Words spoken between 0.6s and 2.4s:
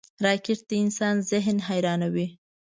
د انسان ذهن حیرانوي